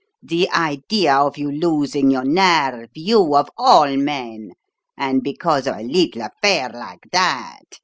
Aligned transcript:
"The 0.23 0.49
idea 0.49 1.13
of 1.15 1.37
you 1.37 1.51
losing 1.51 2.09
your 2.09 2.23
nerve, 2.23 2.89
you 2.95 3.35
of 3.35 3.51
all 3.55 3.95
men, 3.97 4.53
and 4.97 5.21
because 5.21 5.67
of 5.67 5.75
a 5.77 5.83
little 5.83 6.23
affair 6.23 6.69
like 6.73 7.03
that. 7.11 7.77